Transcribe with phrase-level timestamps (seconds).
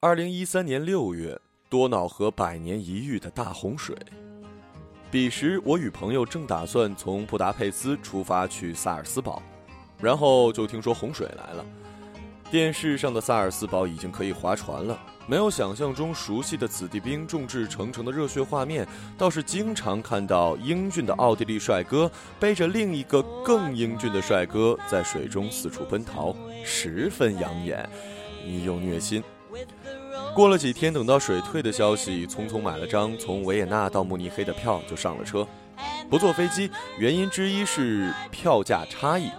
[0.00, 1.36] 二零一三年六月，
[1.68, 3.96] 多瑙河百年一遇的大洪水。
[5.10, 9.42] 彼时，我与朋友正打算从布达佩斯出发去萨尔斯堡，
[10.00, 11.66] 然后就听说洪水来了。
[12.48, 18.86] 电视上的萨尔斯堡已经可以划船了，没有想象中熟悉的子弟兵众志成城的热血画面，
[19.18, 22.08] 倒是经常看到英俊的奥地利帅哥
[22.38, 26.32] 背着另一个更英俊的帅哥在水中四处奔逃，
[26.64, 27.90] 十分养眼，
[28.64, 29.20] 又虐心。
[30.34, 35.46] 过了几天，等到水退的消息，匆匆买了张从维也纳到慕尼黑的票，就上了车。
[36.10, 39.30] 不坐飞机，原因之一是票价差异。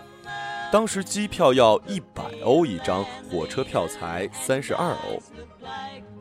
[0.71, 5.21] 当时机票要一百欧一张，火车票才三十二欧。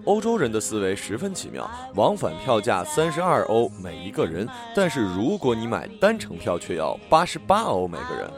[0.09, 8.31] 欧洲人的思维十分奇妙，往返票价三十二欧每一个人，但是如果你买单程票，却要八十八欧每个人。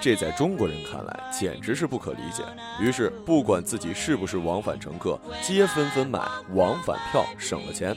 [0.00, 2.42] 这在中国人看来简直是不可理解。
[2.80, 6.20] 于是，不管自己是不是往返乘客，皆纷纷买
[6.52, 7.96] 往返票，省了钱。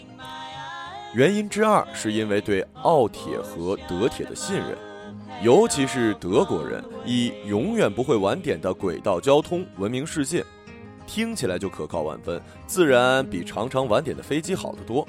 [1.15, 4.77] 原因之二是因为对奥铁和德铁的信任。
[5.41, 10.45] 尤其是德国人以永远不会晚点的轨道交通闻名世界，
[11.09, 15.07] 听起来就可靠万分，自然比常常晚点的飞机好得多。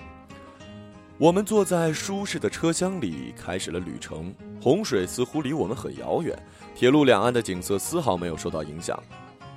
[1.19, 4.34] 我们坐在舒适的车厢里，开始了旅程。
[4.62, 6.34] 洪水似乎离我们很遥远，
[6.75, 8.98] 铁路两岸的景色丝毫没有受到影响。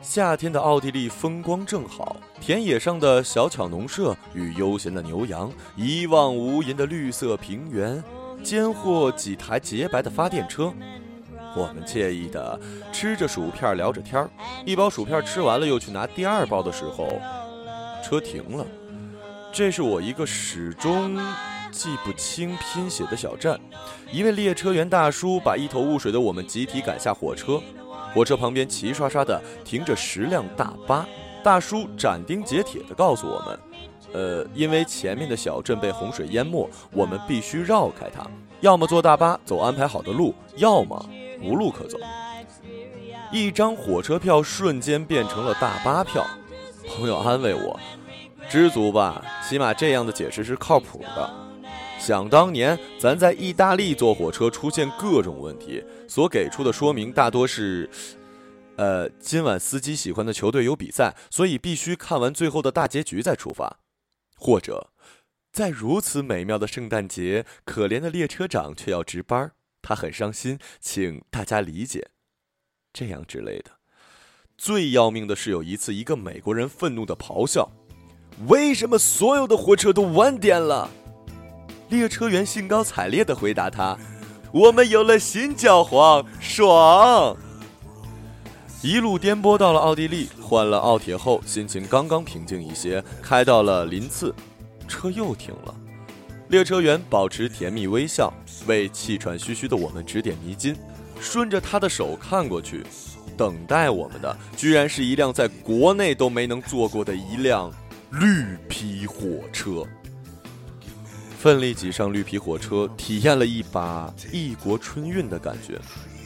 [0.02, 8.04] 夏天的奥地利风光正好，田野上的小巧农舍与悠闲的牛羊，一望无垠的绿色平原。
[8.44, 10.74] 间或几台洁白的发电车，
[11.56, 12.60] 我们惬意的
[12.92, 14.30] 吃着薯片聊着天儿。
[14.66, 17.08] 一包薯片吃完了，又去拿第二包的时候，
[18.04, 18.66] 车停了。
[19.52, 21.16] 这是我一个始终
[21.72, 23.60] 记不清拼写的小站。
[24.12, 27.62] 一位列车员大叔把一头雾水的我们集体赶下火车。
[28.14, 31.06] 火车旁边齐刷刷的停着十辆大巴。
[31.44, 33.60] 大叔斩钉截铁地告诉我们。
[34.14, 38.26] 呃，因为前面的小镇被洪水淹没，我们必须绕开它，
[38.62, 41.10] 要么坐大巴走安排好的路，要么
[41.44, 41.98] 无路可走。
[43.32, 46.26] 一张火车票瞬间变成了大巴票。
[46.88, 47.80] 朋友安慰我
[48.50, 51.34] ：“知足吧，起码这样的解释是靠谱的。”
[52.00, 57.90] 想当年，咱在意大利坐火车出现各种问题，所给出的说明大多是
[58.76, 63.80] ：“呃，今晚司机喜欢的球队有比赛，所以必须看完最后的大结局再出发。”
[64.36, 64.90] 或者，
[65.54, 72.10] 在如此美妙的圣诞节，可怜的列车长却要值班儿，他很伤心，请大家理解，
[72.92, 73.72] 这样之类的。
[74.58, 77.70] 最要命的是，有一次，一个美国人愤怒的咆哮
[78.48, 80.90] ：“为什么所有的火车都晚点了？”
[81.90, 83.98] 列车员兴高采烈的回答他
[84.54, 87.38] ：“我们有了新教皇，爽！”
[88.82, 93.04] 一路颠簸到了奥地利，换了奥铁后，心情刚刚平静一些。
[93.22, 94.34] 开到了林茨，
[94.88, 95.76] 车又停了。
[96.50, 98.32] 列车员保持甜蜜微笑，
[98.68, 100.76] 为气喘吁吁的我们指点迷津。
[101.20, 102.84] 顺着他的手看过去，
[103.38, 107.72] 等待我们的居然是一辆在国内都没能坐过的一辆
[108.12, 109.86] 绿皮火车。
[111.40, 115.80] 奋力挤上绿皮火车，体验了一把异国春运的感觉。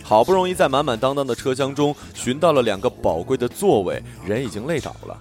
[0.03, 5.19] 好不容易在满满当当的车厢中寻到了两个宝贵的座位，人已经累倒了，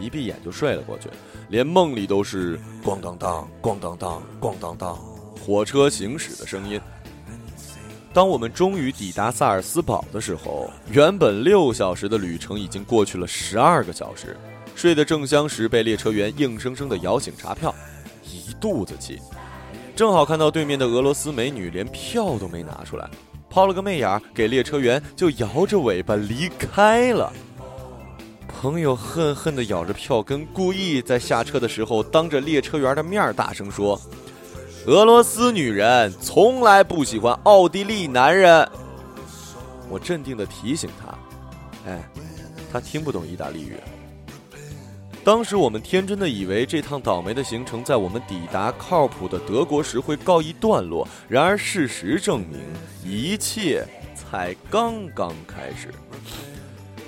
[0.00, 1.08] 一闭眼就睡了过去，
[1.48, 4.98] 连梦里都是咣当当、咣当当、咣当当，
[5.50, 6.80] 火车行驶的声音。
[8.12, 14.36] 当我们终于抵达萨尔斯堡的时候，原本六小时的旅程已经过去了十二个小时，
[14.76, 17.74] 睡得正香时被列车员硬生生的摇醒查票，
[18.22, 19.18] 一肚子气。
[19.96, 23.10] 正好看到对面的俄罗斯美女连票都没拿出来。
[23.48, 27.32] 抛了个媚眼给列车员，就摇着尾巴离开了。
[28.46, 34.00] 朋友恨恨地咬着票根，故意在下车的时候当着列车员的面大声说
[34.86, 38.66] ：“俄罗斯女人从来不喜欢奥地利男人。”
[39.90, 41.14] 我镇定地提醒他
[41.86, 42.02] ：“哎，
[42.72, 43.76] 他听不懂意大利语。”
[45.22, 52.58] 当时我们天真的以为这趟倒霉的行程在我们抵达靠谱的德国时会告一段落，然而事实证明，
[53.04, 53.84] 一切
[54.14, 55.88] 才刚刚开始。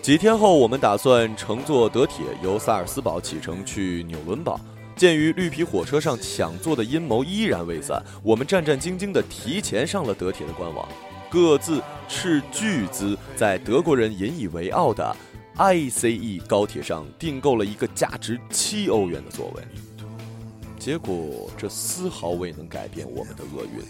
[0.02, 4.60] 几天后，我们打算乘坐德铁由萨尔斯堡启程去纽伦堡。
[5.02, 10.88] 鉴于绿皮火车上抢座的阴谋依然未散，我们战战兢兢地提前上了德铁的官网，
[11.28, 15.16] 各自斥巨资在德国人引以为傲的。
[15.56, 19.64] ICE 高铁上订购了一个价值七欧元的座位，
[20.78, 23.82] 结果这丝毫未能改变我们的厄运。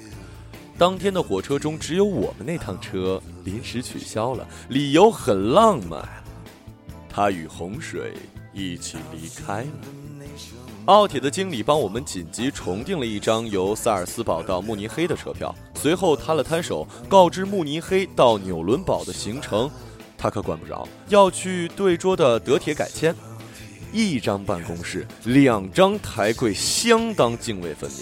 [0.78, 6.08] 当天的火车中只有我们那趟车临时取消了，理由很浪漫，
[7.06, 8.14] 它与洪水
[8.54, 9.68] 一起离开了。
[10.86, 19.70] 奥铁的经理帮我们紧急重订了一张由萨尔斯堡到慕尼黑的车票，随后摊了摊手，告知慕尼黑到纽伦堡的行程，
[20.18, 23.14] 他可管不着，要去对桌的德铁改签。
[23.92, 28.00] 一张办公室，两张台柜，相当泾渭分明，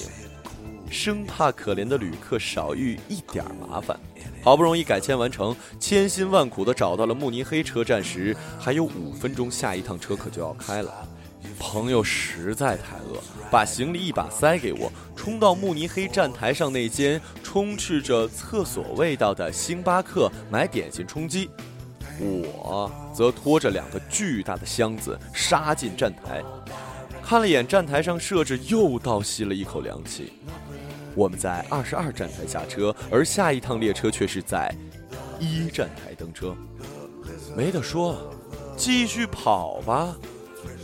[0.90, 3.98] 生怕可怜的旅客少遇一点麻烦。
[4.42, 10.90] 好不容易改签完成，千辛万苦地找到了慕尼黑车站时，还有五分钟，下一趟车可就要开了。
[11.60, 13.20] 朋友实在太饿，
[13.50, 21.50] 把行李一把塞给我，冲到慕尼黑站台上那间充斥着厕所味道的星巴克买点心充饥。
[22.18, 26.42] 我则拖着两个巨大的箱子杀进站台，
[27.22, 30.32] 看了眼站台上设置，又倒吸了一口凉气。
[31.14, 34.74] 我们在二十二站台下车，而下一趟列车却是在
[35.38, 36.56] 一站台登车。
[37.56, 38.32] 没得说，
[38.76, 40.16] 继续跑吧。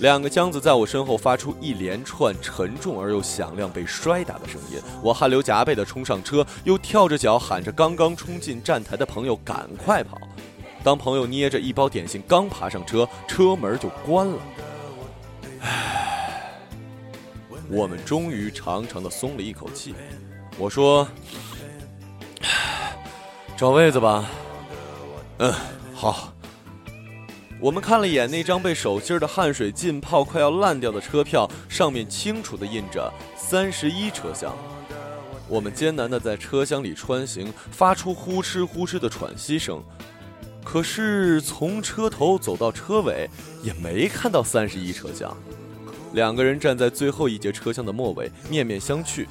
[0.00, 10.18] 两个箱子在我身后发出一连串沉重而又响亮被摔打的声音，我汗流浃背地冲上车，又跳着脚喊着刚刚冲进站台的朋友赶快跑。
[10.84, 14.38] 当朋友捏着一包点心刚爬上车，车门就关了。
[15.62, 16.60] 唉，
[17.68, 19.94] 我们终于长长的松了一口气。
[20.58, 21.08] 我说
[23.56, 24.30] ：“找位子吧。”
[25.38, 25.52] 嗯，
[25.94, 26.32] 好。
[27.66, 34.56] 我们看了一眼那张被手心的汗水浸泡、快要烂掉的车票，上面清楚的印着三十一车厢。
[35.48, 39.82] 我们艰难的在车厢里穿行，发出呼哧呼哧的喘息声。
[40.62, 43.28] 可是从车头走到车尾，
[43.64, 45.36] 也没看到三十一车厢。
[46.12, 49.26] 两个人站在最后一节车厢的末尾，面面相觑。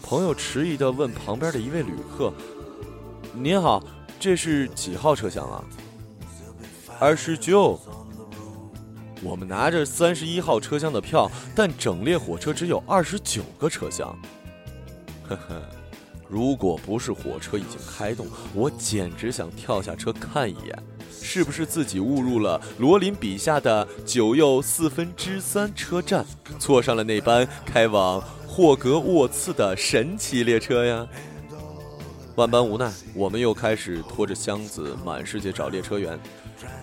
[0.00, 2.32] 朋友迟疑的问旁边的一位旅客
[3.36, 3.84] ：“您好，
[4.18, 5.62] 这是几号车厢啊？”
[6.98, 7.78] 二十九，
[9.22, 14.08] 我们拿着三十一号车厢的票，但整列火车只有二十九个车厢。
[15.28, 15.60] 呵呵，
[16.26, 26.24] 如果不是火车已经开动，我简直想跳下车看一眼，是不是自己误入了罗琳笔下的九又四分之三车站，
[26.58, 31.06] 坐上了那班开往霍格沃茨的神奇列车呀？
[32.36, 36.18] 万般无奈，我们又开始拖着箱子满世界找列车员。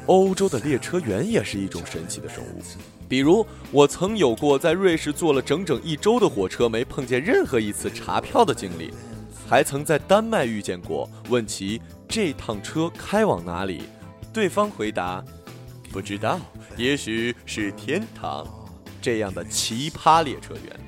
[0.05, 2.61] 欧洲的列车员也是一种神奇的生物，
[3.07, 8.93] 比如我曾有过在瑞士坐了整整一周的火车没碰见任何一次查票的经历，
[9.47, 13.83] 还曾在丹麦遇见过问其这趟车开往哪里，
[14.33, 15.23] 对方回答
[15.91, 16.39] 不知道，
[16.75, 18.47] 也许是天堂，
[19.01, 20.79] 这样的奇葩列车员。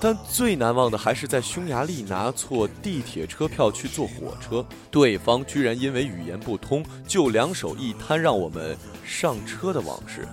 [0.00, 10.26] 但最难忘的还是在匈牙利拿错地铁车票去坐火车，对方居然因为语言不通，就两手一摊让我们上车的往事。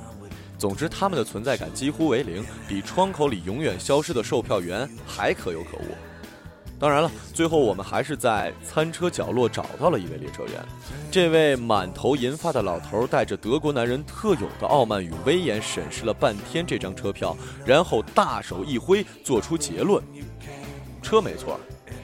[0.57, 6.12] 总之，他们的存在感几乎为零，比窗口里永远消失的售票员还可有可无。
[6.83, 10.65] 当然了，最后我们还是在餐车角落找到了一位列车员。
[11.09, 20.03] 这位满头银发的老头儿带着德国男人特有的傲慢与威严，审视了半天这张车票，然后大手一挥，做出结论：
[21.01, 21.57] 车没错，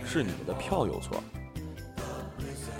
[0.06, 1.22] 是你们的票有错。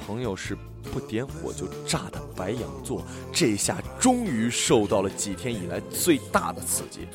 [0.08, 0.58] 朋友是
[0.94, 3.04] 不点火就炸的白羊座，
[3.34, 7.10] 这下终于受到了几天以来最大的刺激。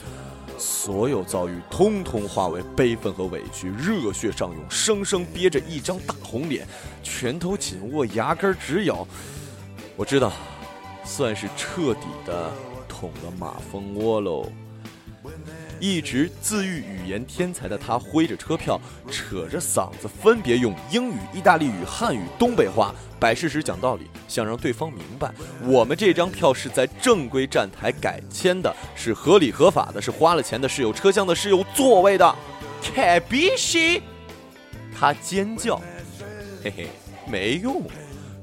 [0.59, 6.67] 所有遭遇通通化为悲愤和委屈，热血上涌，生生憋着一张大红脸，
[7.03, 9.07] 拳头紧握，牙根直咬。
[9.97, 10.33] 我知道，
[11.05, 12.51] 算是彻底的
[12.89, 14.51] 捅了马蜂窝喽。
[15.81, 32.35] 一直自誉语言天才的他，挥着车票，扯着嗓子，分别用英语、意大利语、汉语、东北话摆事实、讲道理，想让对方明白，我们这张票是在正规站台改签的，是合理合法的，是花了钱的，是有车厢的，是有座位的。
[32.83, 34.03] 凯比西，
[34.99, 35.81] 他尖叫，
[36.63, 36.89] 嘿嘿，
[37.27, 37.83] 没用。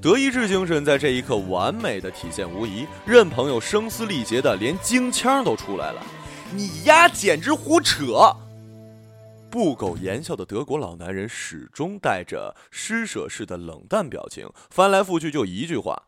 [0.02, 6.02] 德意志精神在这一刻完美的体现无疑，任朋友声嘶力竭的，连京腔都出来了。
[6.54, 8.36] 你丫简直胡扯！
[9.50, 16.04] 不苟言笑的德国老男人始终带着施舍式的冷淡表情，翻来覆去就一句话：“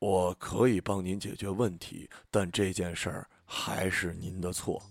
[0.00, 4.82] 我可以帮您解决问题，但这件事儿还是您的错。”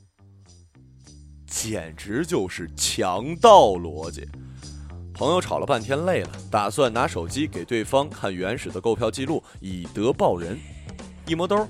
[1.48, 4.27] 简直就是强盗逻辑。
[5.12, 10.59] 朋友吵了半天累了，打算拿手机给对方看原始的购票记录，以德报人。
[11.25, 11.67] 一摸兜，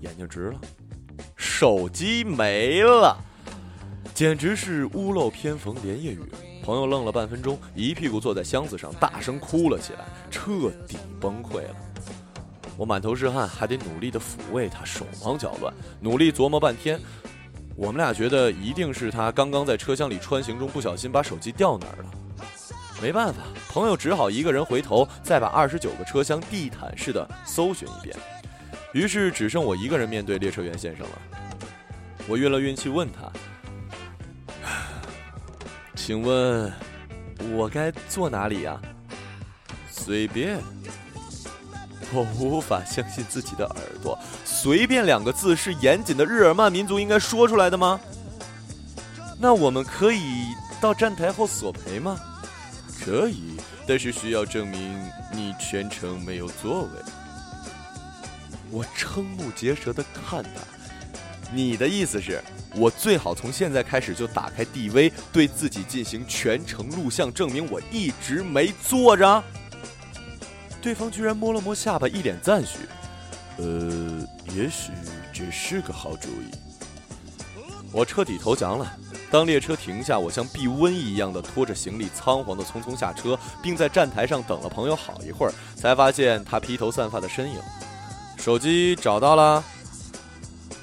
[0.00, 0.60] 眼睛直了。
[1.42, 3.16] 手机没了，
[4.14, 6.22] 简直是屋漏偏逢连夜雨。
[6.62, 11.74] 朋友愣了半分钟，一屁股坐在箱子上，大声哭了起来，彻底崩溃了。
[12.76, 17.00] 我满头是汗，还得努力的抚慰他，手忙脚乱，努力琢磨半天。
[17.74, 22.10] 我们俩觉得一定是他刚刚在车厢里穿行中不小心把手机掉哪儿了。
[23.02, 28.16] 没办法，朋友只好一个人回头，再把二十九个车厢地毯式的搜寻一遍。
[28.92, 31.18] 于是只剩我一个人面对列车员先生了。
[32.28, 33.30] 我运了运气问他
[35.94, 36.72] ：“请问，
[37.52, 38.80] 我该坐哪里呀？”
[39.90, 40.58] 随便。
[42.14, 47.98] 我无法相信自己的耳朵，“随便”两个字是严谨的日耳曼民族应该说出来的吗？
[49.38, 50.20] 那我们可以
[50.80, 52.20] 到站台后索赔吗？
[53.02, 53.56] 可以，
[53.88, 56.88] 但是需要证明你全程没有座位。
[58.70, 60.60] 我瞠目结舌的看他，
[61.54, 62.42] 你的意思是，
[62.74, 69.42] 我最好从现在开始就打开 DV，对自己进行全程录像，证明我一直没坐着？
[70.80, 72.78] 对方居然摸了摸下巴，一脸赞许。
[73.58, 74.92] 呃，也许
[75.32, 76.50] 这是个好主意。
[77.92, 78.90] 我彻底投降了。
[79.30, 87.56] 当列车停下，我像避瘟一样的拖着行李，仓皇的匆匆下车，并在站台上等了朋友好一会儿，才发现他披头散发的身影。
[88.38, 89.62] 手机找到了。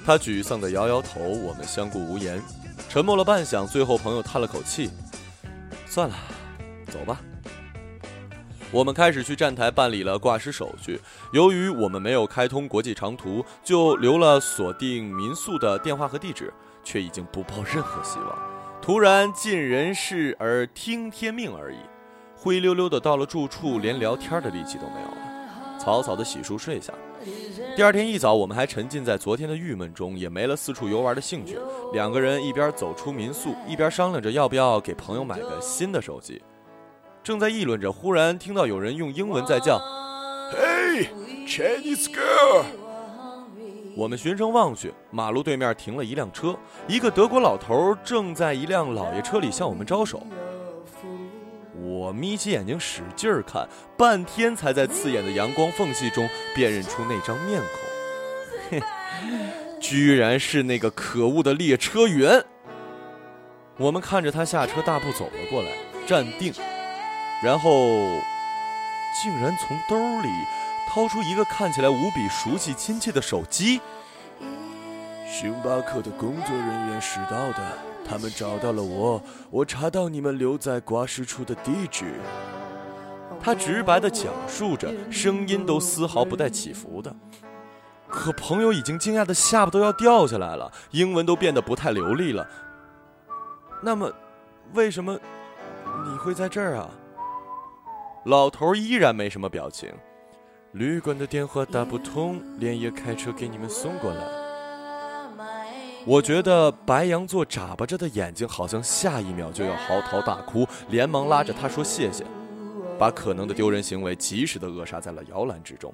[0.09, 1.19] 他沮丧的摇摇头。
[1.21, 2.41] 我们相顾无言，
[2.89, 4.89] 沉默了半晌，最后朋友叹了口气
[5.85, 6.15] ：“算了，
[6.87, 7.21] 走吧。”
[8.73, 10.99] 我们开始去站台办理了挂失手续。
[11.31, 16.51] 由于我们没有开通国际长途，就留了锁定民宿的电话和地址，
[16.83, 18.35] 却已经不抱任何希望。
[18.81, 21.77] 突然尽人事而听天命而已，
[22.35, 26.91] 灰溜溜的到了住处，连聊天的力气都没有了，草草的洗漱睡下。
[27.75, 31.57] 第二天一早，我们还沉浸在昨天的郁闷中，也没了四处游玩的兴趣。
[31.93, 36.41] 两个人一边走出民宿，一边商量着要不要给朋友买个新的手机。
[37.23, 39.77] 正在议论着，忽然听到有人用英文在叫
[40.53, 41.07] ：“Hey,
[41.47, 42.63] Chinese girl！”
[43.95, 46.55] 我们循声望去，马路对面停了一辆车，
[46.87, 50.25] 一个德国老头正在一辆老爷车里向我们招手。
[52.09, 57.69] 我眯起眼睛使劲儿看，半天才在刺眼的阳光缝隙中辨认出那张面孔。
[58.71, 58.81] 嘿，
[59.79, 62.43] 居然是那个可恶的列车员！
[63.77, 65.69] 我们看着他下车，大步走了过来，
[66.07, 66.51] 站定。
[67.43, 67.69] 然后，
[69.21, 70.29] 竟然从兜里
[70.89, 73.79] 掏出一个看起来无比熟悉亲切的手机。
[75.31, 77.77] 星巴克的工作人员拾到的，
[78.09, 82.15] 他们找到了我，我查到你们留在挂失处的地址。
[83.39, 87.15] 他直白地讲述着，声音都丝毫不带起伏的。
[88.07, 92.49] 可朋友已经惊讶的下巴都要掉下来了，英文都变得不太流利了。
[93.83, 94.11] 那么，
[94.73, 95.17] 为什么
[96.03, 96.89] 你会在这儿啊？
[98.25, 99.93] 老头依然没什么表情。
[100.71, 104.38] 旅馆的电话打不通，连夜开车给你们送过来。
[106.05, 112.25] 我觉得白羊座眨巴着的眼睛，好像下一秒就要嚎啕大哭，连忙拉着他说谢谢，
[112.97, 115.93] 把可能的丢人行为及时的扼杀在了摇篮之中。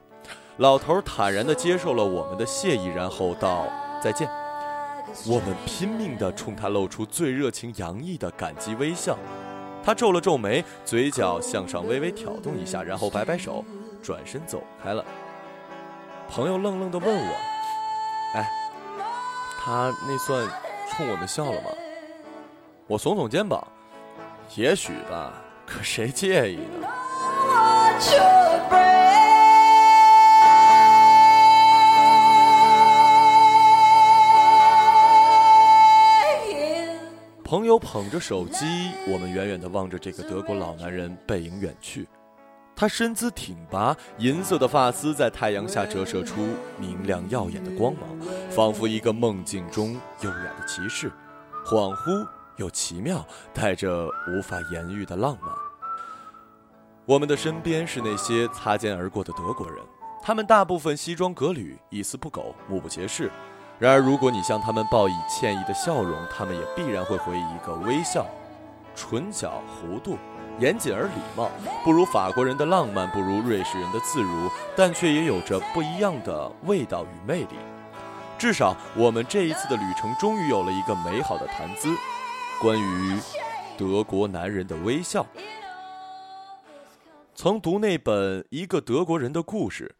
[0.57, 3.67] 老头坦然地接受了我们的谢意，然后道
[4.01, 4.29] 再见。
[5.27, 9.17] 我们拼命地冲他露出最热情洋溢的感激微笑。
[9.83, 13.63] 他皱了皱眉，嘴角向上微微挑动一下，然后摆摆手，
[14.01, 15.03] 转身走开了。
[16.29, 17.35] 朋友愣愣地问我
[18.33, 18.49] ：“哎，
[19.65, 20.47] 他那算
[20.91, 21.69] 冲我们笑了吗？”
[22.85, 23.67] 我耸耸肩膀
[24.55, 25.33] ：“也许吧，
[25.65, 26.87] 可谁介意呢？”
[37.43, 42.07] 朋友捧着手机，我们远远地望着这个德国老男人背影远去。
[42.75, 48.01] 他身姿挺拔，银色的发丝在太阳下折射出明亮耀眼的光芒，
[48.55, 51.11] 仿佛一个梦境中优雅的骑士，
[51.65, 53.21] 恍惚又奇妙，
[53.53, 55.51] 带着无法言喻的浪漫。
[57.05, 59.83] 我们的身边是那些擦肩而过的德国人，
[60.23, 63.29] 他们大部分西装革履，一丝不苟，目不斜视。
[63.77, 68.25] 然而，如果你向他们报以歉意的笑容，他们也必然会回以一个微笑。
[68.95, 70.17] 唇角弧度，
[70.59, 71.51] 严谨而礼貌，
[71.83, 77.57] 不如法国人的浪漫，不如瑞士人的自如，但却也有着不一样的味道与魅力。
[78.37, 81.95] 至少，我们这一次的旅程终于有了一个美好的谈资，
[82.61, 83.17] 关于
[83.77, 85.25] 德国男人的微笑。
[87.33, 89.95] 曾读那本《一个德国人的故事》，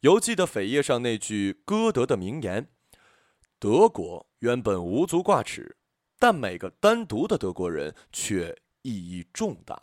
[0.00, 2.68] 犹记得扉页上那句歌德的名言。
[3.58, 5.76] 德国原本无足挂齿，
[6.18, 9.82] 但每个单独的德国人却意义重大。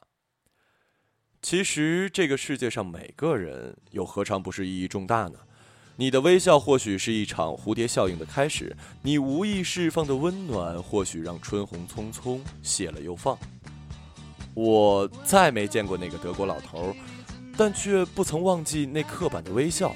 [1.41, 5.39] 其实，这个世界上每个人又何尝不是意义重大呢？
[6.01, 13.38] 你的微笑或许是一场蝴蝶效应的开始，你无意释放的温暖，或许让春红匆匆谢了又放。
[14.55, 16.96] 我再没见过那个德国老头，
[17.55, 19.93] 但却不曾忘记那刻板的微笑。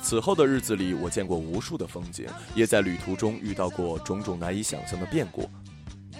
[0.00, 5.46] 此后的日子里，我见过无数的风景，也在旅途中遇到过种种难以想象的变故。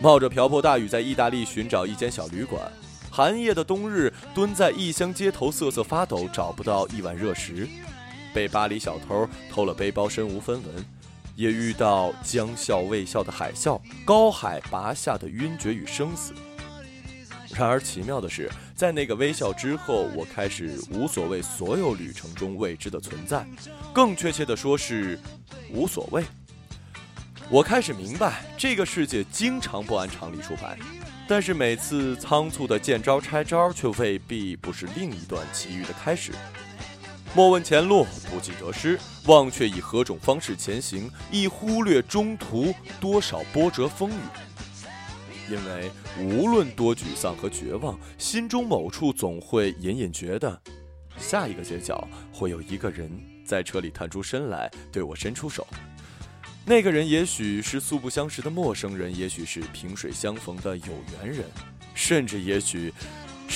[0.03, 2.71] 冒着瓢泼大雨，在意大利寻找一间小旅馆，
[3.11, 7.67] 寒夜的冬日，蹲在异乡街头瑟瑟发抖，找不到一碗热食。
[8.35, 10.85] 被巴黎小偷偷了背包，身无分文；
[11.37, 16.35] 也遇到将笑未笑的海啸，高海拔下的晕厥与生死。
[17.55, 23.47] 然而奇妙的是，在那个微笑之后，我开始无所谓所有旅程中未知的存在，
[23.93, 25.17] 更确切的说是
[25.71, 26.25] 无所谓。
[27.49, 30.77] 我开始明白，这个世界经常不按常理出牌，
[31.29, 36.33] 但是每次仓促的见招拆招，却未必不是另一段奇遇的开始。
[37.37, 45.51] 莫问前路，不计得失，忘却以何种方式前行，亦忽略中途多少波折风雨。
[45.51, 50.63] 因为无论多沮丧和绝望，心中某处总会隐隐觉得，
[51.19, 53.11] 下一个街角会有一个人
[53.45, 55.67] 在车里探出身来，对我伸出手。
[56.65, 61.45] 那个人也许是素不相识的陌生人，也许是萍水相逢的有缘人，
[61.95, 62.95] 甚至也许。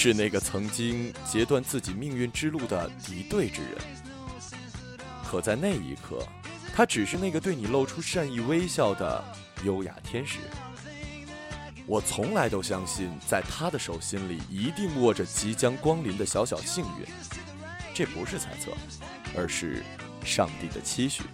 [0.01, 3.73] 是那个曾经截断自己命运之路的敌对之人，
[5.29, 6.25] 可在那一刻，
[6.73, 9.25] 他只是那个对你露出善意微笑的
[9.65, 10.39] 优雅天使。
[11.85, 17.05] 我从来都相信，在他的手心里一定握着即将光临的小小幸运。
[17.93, 18.71] 这不是猜测，
[19.37, 19.83] 而是
[20.25, 21.25] 上帝的期许。